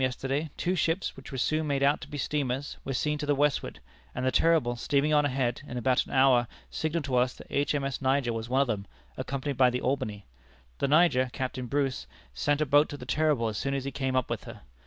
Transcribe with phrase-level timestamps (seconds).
[0.01, 3.35] yesterday, two ships, which were soon made out to be steamers, were seen to the
[3.35, 3.79] westward;
[4.15, 8.01] and the Terrible, steaming on ahead, in about an hour signalled to us that H.M.S.
[8.01, 10.25] Niger was one of them, accompanied by the Albany.
[10.79, 14.15] The Niger, Captain Bruce, sent a boat to the Terrible as soon as he came
[14.15, 14.61] up with her.